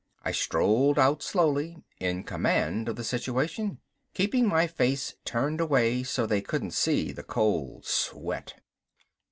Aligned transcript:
'"I 0.23 0.31
strolled 0.31 0.97
out 0.97 1.21
slowly, 1.21 1.77
in 1.99 2.23
command 2.23 2.89
of 2.89 2.95
the 2.95 3.03
situation. 3.03 3.77
Keeping 4.15 4.47
my 4.47 4.65
face 4.65 5.13
turned 5.25 5.61
away 5.61 6.01
so 6.01 6.25
they 6.25 6.41
couldn't 6.41 6.71
see 6.73 7.11
the 7.11 7.21
cold 7.21 7.85
sweat. 7.85 8.55